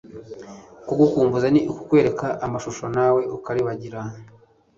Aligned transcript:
Kugukumbuza 0.87 1.47
ni 1.53 1.61
ukukwereka 1.71 2.27
amashusho 2.45 2.85
nawe 2.95 3.21
ukaribagira. 3.37 3.99